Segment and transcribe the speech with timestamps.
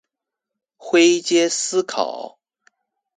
[0.77, 2.39] 灰階思考